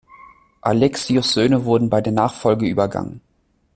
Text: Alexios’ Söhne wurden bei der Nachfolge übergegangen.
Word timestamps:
Alexios’ 0.63 1.27
Söhne 1.31 1.63
wurden 1.63 1.91
bei 1.91 2.01
der 2.01 2.11
Nachfolge 2.11 2.65
übergegangen. 2.65 3.21